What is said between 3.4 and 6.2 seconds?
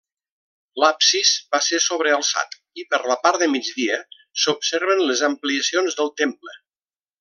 de migdia s'observen les ampliacions del